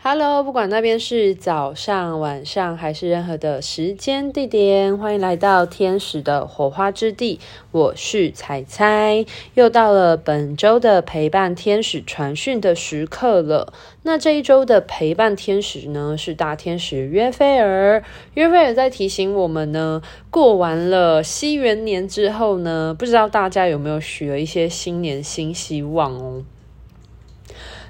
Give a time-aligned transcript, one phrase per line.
[0.00, 7.40] Hello，不管那边是早上、晚上还是任何的时间地点，欢迎来到天使的火花之地。
[7.72, 13.72] 我是彩彩，又到了本周的陪伴天使传讯的时刻了。
[14.02, 18.04] 那这一周的陪伴天使呢，是大天使约菲尔。
[18.34, 26.44] 约菲尔在提醒我们呢，过完了西元年之后呢，不知道大家有没有许了一些新年新希望哦。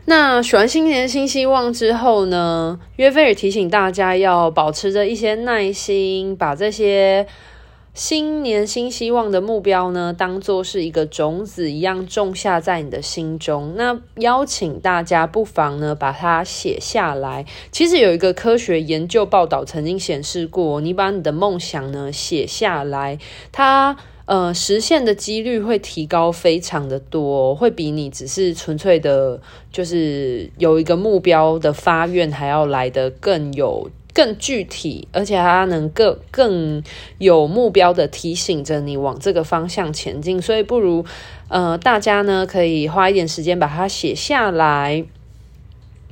[0.09, 7.27] 那许完新年新希望之后呢，约菲尔提醒大家要保持着一些耐心，把这些
[7.92, 13.74] 新年新希望的目标呢，当作是一个种子一样种下在你的心中。
[13.77, 17.45] 那邀请大家不妨呢，把它写下来。
[17.70, 23.18] 其实有一个科学研究报道曾经显示过，你把你的梦想呢写下来，
[23.52, 23.98] 它。
[24.28, 29.41] 呃，实现的几率会提高非常的多，会比你只是纯粹的，
[29.73, 36.82] 就是有一个目标的发愿还要来得更有、更具体，而且它能更更
[37.16, 40.43] 有目标的提醒着你往这个方向前进。
[40.43, 41.02] 所以，不如
[41.49, 45.06] 呃，大家呢可以花一点时间把它写下来。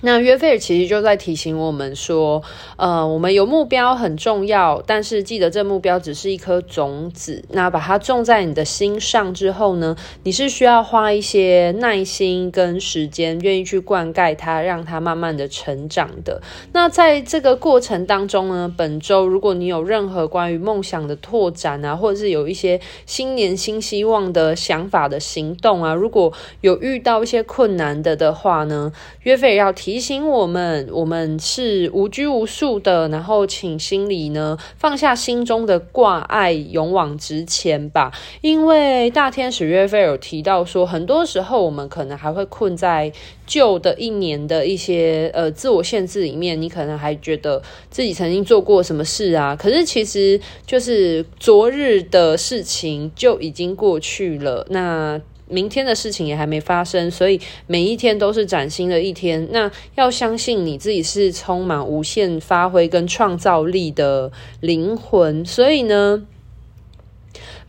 [0.03, 2.43] 那约菲尔其实就在提醒我们说，
[2.77, 7.43] 呃，我们有目标很重要，但是记得这目标只是一颗种子。
[7.49, 16.43] 那把它种在你的心上之后呢，你是需要花一些耐心跟时间，愿意去灌溉它，让它慢慢的成长的。
[16.73, 29.96] 那在这个过程当中呢，本周如果你有任何关于梦想的拓展啊，或者是有一些新年新希望的想法的行动啊，如果有遇到一些困难的的话呢，约菲尔要提。
[29.97, 38.13] 提醒我们，我们是无拘无束的，然后请心里呢放下心中的挂碍，勇往直前吧。
[38.43, 43.11] 因为大天使约菲有提到说，很多时候我们可能还会困在
[43.47, 54.67] 旧的一年的一些呃自我限制里面，你可能还觉得自己曾经做过什么事啊，可是其实就是昨日的事情就已经过去了。
[54.69, 55.19] 那
[55.49, 59.49] 明天的事情也还没发生，所以每一天都是崭新的一天。
[59.53, 66.27] 那要相信你自己是充满无限发挥跟创造力的灵魂，所以呢，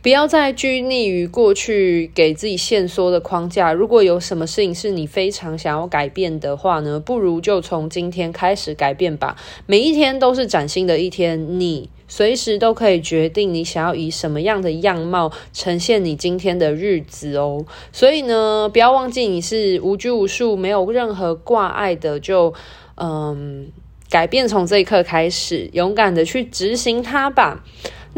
[0.02, 3.72] 不要再拘泥于过去给自己限缩的框架。
[3.72, 9.36] 如果有什么事情是你非常想要改变的话呢，不如就从今天开始改变吧。
[9.66, 11.90] 每一天都是崭新的一天，你。
[12.08, 17.64] 随时都可以决定你想要以什么样的样貌呈现你今天的日子哦。
[17.92, 22.52] 所以呢，不要忘记你是无拘无束、没有任何挂碍的，就
[22.96, 23.70] 嗯，
[24.10, 27.62] 改变从这一刻开始，勇敢的去执行它吧。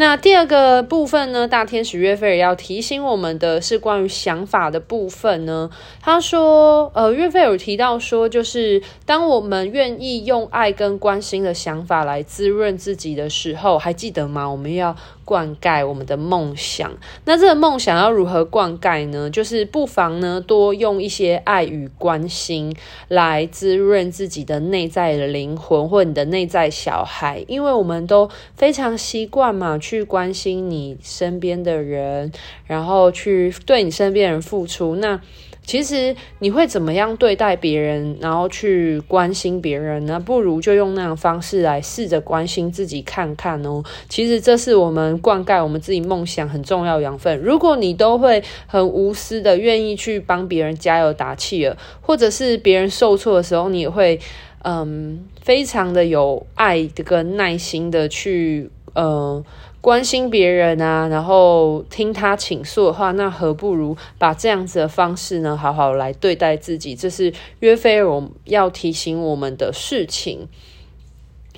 [0.00, 5.68] 那第二个部分呢，大天使约菲尔要提醒我们的是关于想法的部分呢。
[6.00, 14.48] 他说，呃，约菲尔提到说，就是当我们愿意用爱跟关心的想法来滋润自己的时候，还记得吗？
[14.48, 14.96] 我们要。
[15.30, 16.90] 灌溉我们的梦想，
[17.24, 19.30] 那这个梦想要如何灌溉呢？
[19.30, 22.74] 就是不妨呢，多用一些爱与关心
[23.06, 32.32] 来滋润自己的内在的灵魂，或你的内在小孩，因为我们都非常习惯嘛，去关心你身边的人，
[32.66, 34.96] 然后去对你身边人付出。
[34.96, 35.20] 那
[35.62, 40.18] 其实你会怎么样对待别人，然后去关心别人呢？
[40.18, 43.82] 不如就用那样方式来试着关心自己看看哦。
[44.08, 47.38] 其实这是我们灌溉我们自己梦想很重要养分。
[47.38, 54.18] 如果你都会很无私的愿意去帮别人加油打气了，或者是别人受挫的时候，你也会
[54.62, 59.44] 嗯非常的有爱的跟耐心的去嗯。
[59.80, 66.94] 关心别人啊，然后听他倾诉的话，那何不如把这样子的方式呢，好好来对待自己。
[66.94, 70.48] 这是约菲尔要提醒我们的事情。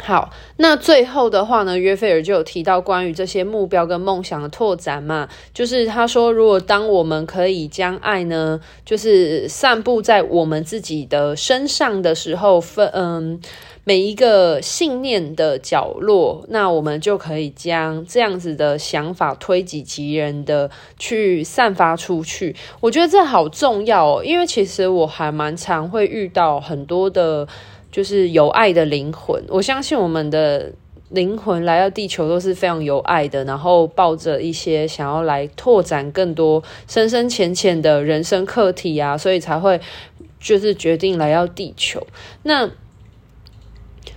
[0.00, 13.40] 好，那最后的话呢，约菲尔就有提到关于这些目标跟梦想的拓展嘛，就是他说，如果当我们可以将爱呢，就是散布在我们自己的身上的时候，分嗯。
[13.84, 22.54] 每一个信念的角落，那我们就可以将这样子的想法推己及人的去散发出去。
[22.78, 27.48] 我觉得这好重要哦，因为其实我还蛮常会遇到很多的，
[27.92, 29.40] 就是有爱的灵魂。
[29.48, 30.72] 我相信我们的
[31.10, 39.78] 灵魂来到地球都是非常有爱的，然后抱着一些想要来拓展更多深深浅浅的人生课题啊，所以才会
[40.40, 42.04] 就是决定来到地球。
[42.42, 42.70] 那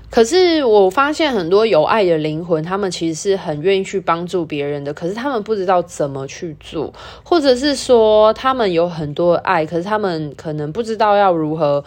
[0.09, 11.83] 可是我发现很多有爱的灵魂，他们其实是很愿意去帮助别人的，可是他们不知道怎么去做，或者是说他们有很多爱，可是他们可能不知道要如何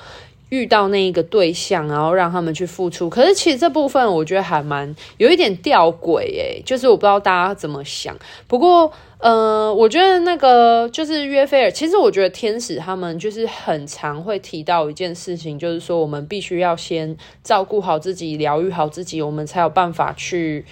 [0.51, 3.09] 遇到那一个对象，然后让他们去付出。
[3.09, 8.17] 可是其实这部分我觉得还蛮有一点吊诡诶，就是我不知道大家怎么想。
[8.47, 20.65] 不过，呃，我觉得那个就是约菲尔，其实我觉得天使他们就是很常会提到一件事情，就是说我们必须要先照顾好自己，疗愈好自己，我们才有办法去，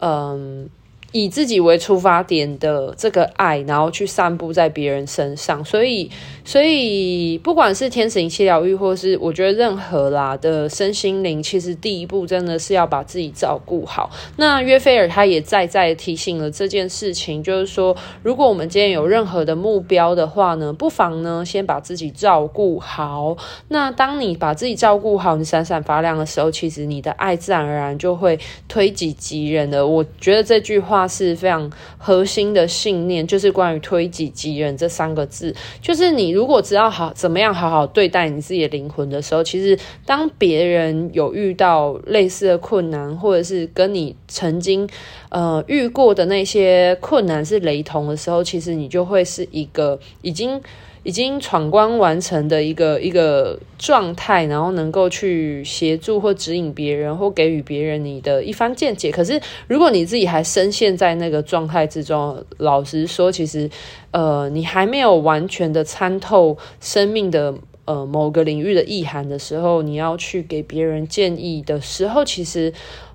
[0.00, 0.68] 嗯。
[1.12, 6.10] 以自己为出发点的这个爱，然后去散布在别人身上，所以，
[6.44, 14.10] 所以不管是天使灵气疗愈，或是我觉得任何啦的身心灵，其实第一步真的是要把自己照顾好。
[14.36, 23.34] 那约菲尔他也再再提醒了这件事情，就是说，如果我们今天有任何的目标的话呢，不妨呢先把自己照顾好。
[23.68, 28.38] 那当你把自己照顾好，你闪闪发亮的时候，其实你的爱自然而然就会
[28.68, 29.86] 推己及人的。
[29.86, 30.97] 我觉得这句话。
[31.06, 35.54] 是非常核心的信念，就是关于推己及人这三个字。
[35.80, 44.88] 就是你如果知道好怎么样好好对待你自己的灵魂的时候，其实当别人有遇到类似的困难，或者是跟你曾经
[45.28, 50.60] 呃遇过的那些困难是雷同的时候，其实你就会是一个已经。
[51.08, 59.10] 已经闯关完成的一个一个状态，然后能够去协助或指引别人，或给予别人你的一番见解。
[59.10, 63.70] 可是，如果你自己还深陷在那个状态之中，老实说，其实，
[64.10, 67.54] 呃，你还没有完全的参透生命的
[67.86, 72.70] 呃某个领域的意涵的时候，你要去给别人建议的时候，其实，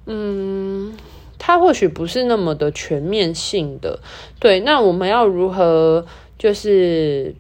[0.08, 0.96] 嗯，
[1.38, 4.00] 它或许不是那么的全面性的。
[4.40, 6.04] 对，那我们要如何
[6.40, 7.36] 就是？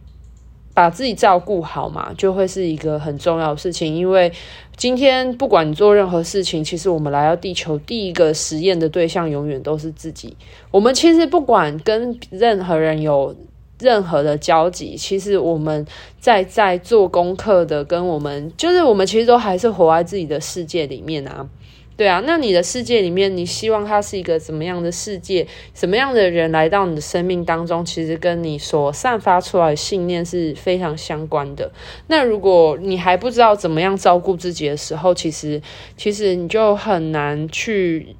[0.73, 3.95] 把自己照顾好嘛，就会是一个很重要的事情。
[3.95, 4.31] 因为
[4.75, 10.35] 今天不管你做任何事情，其实我们来到地球第一个实验的对象永远都是自己。
[10.71, 13.35] 我们其实不管跟任何人有
[13.79, 15.85] 任何的交集，其实我们
[16.19, 21.47] 在在做功课的，跟我们就是我们其实都还是活在自己的世界里面啊。
[21.95, 25.47] 对啊，那你的世界里面，你希望它是一个怎么样的世界？
[25.73, 31.71] 什么样的人来到你的生命当中，其实跟你所散发出来的信念是非常相关的。
[32.07, 35.61] 那如果你还不知道怎么样照顾自己的时候，其实
[35.95, 38.15] 其实你就很难去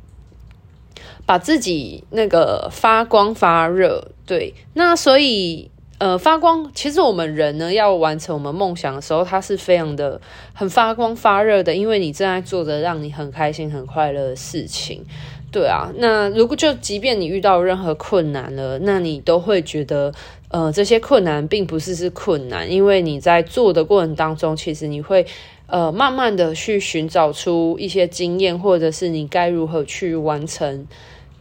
[1.26, 4.12] 把自己那个发光发热。
[4.26, 5.70] 对，那所以。
[6.04, 10.20] 呃，发光，其实我们人呢，要完成我们梦想的时候，它是非常的
[10.54, 15.06] 很发光发热的，因为你正在做着让你很开心、很快乐的事情。
[15.50, 20.12] 对啊，那如果就即便你遇到任何困难了，那你都会觉得，
[20.50, 25.26] 呃，这些困难并不是是困难，因为你在做的过程当中，其实你会
[25.68, 30.86] 呃慢慢的去寻找出一些经验，或者是你该如何去完成。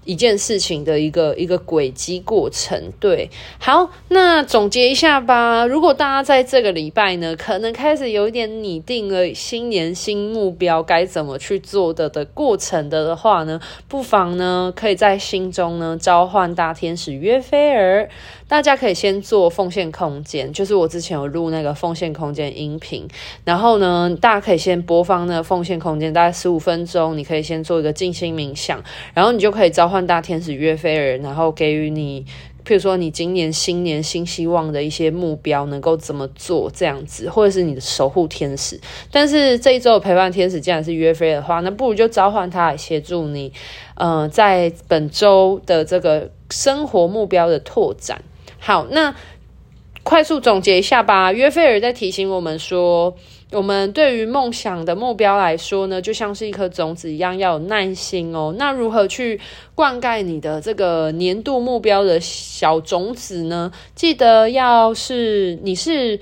[0.04, 5.64] 一件事情的一个一个轨迹过程，对，好，那总结一下吧。
[5.66, 18.08] 如果大家在这个礼拜呢，可能开始有一点拟定了新年新目标，该怎么去做的的过程的的话呢，不妨呢，可以在心中呢召唤大天使约菲尔。
[18.48, 23.08] 大家可以先做奉献空间，就是我之前有录那个奉献空间音频，
[23.44, 28.82] 然后呢，大家可以先播放那个奉献空间，大概十五分钟，你可以先做一个静心冥想，
[29.14, 32.24] 然后你就可以召换大天使约菲尔，然后给予你，
[32.64, 38.80] 譬如说你今年新年新希望的一些目标能够怎么做这样子，或者是你的守护天使。
[39.10, 43.52] 但是这一周的陪伴天使既然是约菲尔的话，那不如就召唤他来协助你，
[43.96, 48.22] 呃，在本周的这个生活目标的拓展。
[48.58, 49.14] 好，那
[50.02, 51.32] 快速总结一下吧。
[51.32, 53.14] 约菲尔在提醒我们说，
[53.52, 58.54] 我们对于梦想的目标来说呢，就像是一颗种子一样，要有耐心哦。
[58.58, 59.40] 那如何去
[59.74, 63.70] 灌溉你的这个年度目标的小种子呢？
[63.94, 66.18] 记得要是你是。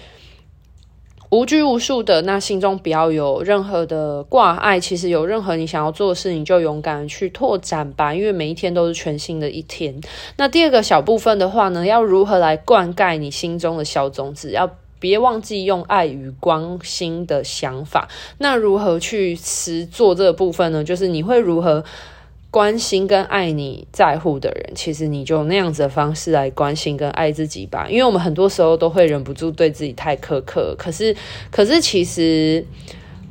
[1.33, 4.81] 无拘无束的，那心中不要有任何的挂碍。
[4.81, 10.01] 其实有任何你想要做的事情，就勇敢去拓展吧，因为每一天都是全新的一天。
[10.39, 14.51] 那第二个小部分的话呢，要如何来灌溉你心中的小种子？
[14.51, 14.69] 要
[15.01, 18.09] 别忘记用爱与关心的想法。
[18.39, 20.85] 那如何去实做这个部分呢？
[20.85, 21.85] 就是你会如何？
[22.53, 27.87] 关心跟爱你在乎的人，其实你就那样子的方式来关心跟爱自己吧。
[27.89, 31.15] 因为我们很多时候都会忍不住对自己太苛刻，可是，
[31.53, 32.67] 可是其实，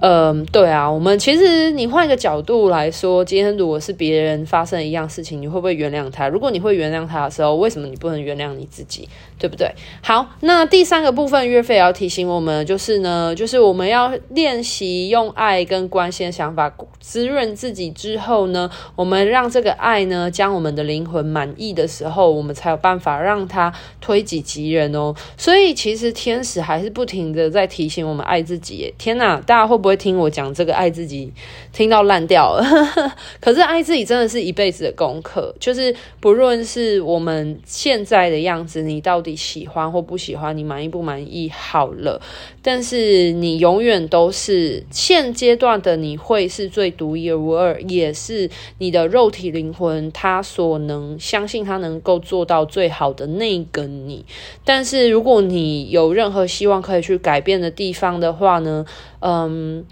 [0.02, 6.28] 嗯，对啊，我们其实你换一个角度来说，今天如果是别人发生一样事情，你会不会原谅他？
[6.28, 9.10] 如果你会原谅他的时候，为什么你不能原谅你自己？
[9.38, 9.74] 对不对？
[10.02, 25.16] 好，那第三个部分，月费也要提醒我们，就是呢， 就是我们要练习用爱跟关心的想法滋润自己之后呢，我们让这个爱呢，将我们的灵魂满意的时候，我们才有办法让它推己及人哦。
[25.38, 28.94] 所以其实天使还是不停的在提醒我们爱自己耶。
[28.98, 31.34] 天哪，大家会不会会听我讲这个爱自己，
[31.74, 32.64] 听到烂掉了？
[33.42, 42.22] 可是爱自己真的是一辈子的功课，就是不论是我们现在的样子，你到底喜欢或不喜欢，你满意不满意，好了，
[42.62, 54.24] 但是你永远都是现阶段的你会是最独一无二，也是你的肉体灵魂他所能相信他能够做到最好的那个你。
[54.64, 58.86] 但是如果你有任何希望可以去改变的地方的话呢，
[59.22, 59.86] 嗯，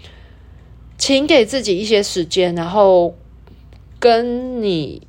[0.96, 3.14] 请给自己一些时间，然后
[3.98, 5.02] 跟你，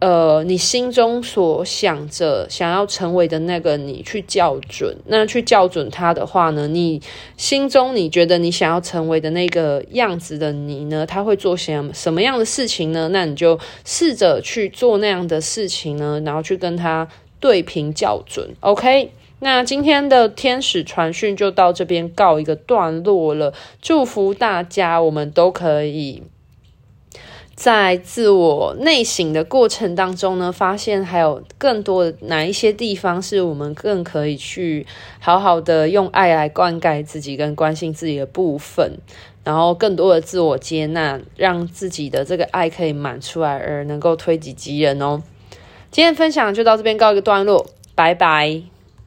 [0.00, 4.96] 呃，你心中所想着想要成为的那个你去校准。
[5.06, 7.00] 那去校准它的话呢，你
[7.36, 13.08] 心中你觉得你想要成为的那个样子的你呢，他会做些什么样的事情呢？
[13.08, 17.08] 那你就试着去做那样的事情呢，然后去跟他
[17.40, 18.54] 对频校准。
[18.60, 19.10] OK。
[19.44, 23.52] 那今天的天使传讯就到这边告一个段落了。
[23.82, 26.22] 祝福大家，我们都可以
[27.54, 34.86] 在自我内省的过程当中呢，发现还有更多的哪一些地方是我们更可以去
[35.20, 38.92] 好好的用爱来灌溉自己跟关心自己的部分，
[39.44, 45.22] 然后更多的自我接纳，让自己的这个爱可以满出来，而能够推己及人哦。
[45.90, 48.73] 今天分享就到这边告一个段落，拜拜。